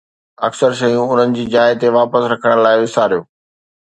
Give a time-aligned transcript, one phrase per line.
[0.47, 3.21] اڪثر شيون انهن جي جاء تي واپس رکڻ لاء وساريو